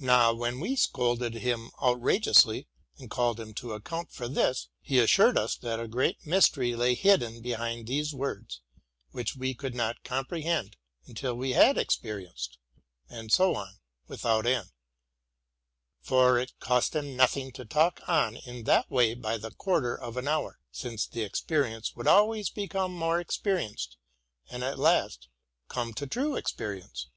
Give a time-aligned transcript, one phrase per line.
[0.00, 2.66] Now, when we scolded him outrageously,
[2.98, 6.94] and called him to account for this, he assured us that a great mystery lay
[6.94, 8.62] hidden behind these words,
[9.10, 12.56] which we could not comprehend until we had expe rienced...
[13.10, 14.70] and so on without end,
[16.00, 19.94] —for it cost him noth ing to talk on in that way by the quarter
[19.94, 23.98] of an hour,— since the experience would always become more experienced
[24.48, 25.28] and at last
[25.68, 27.10] come to true experience.